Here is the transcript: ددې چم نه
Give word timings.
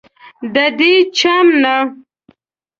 ددې 0.53 0.93
چم 1.17 1.45
نه 1.61 1.75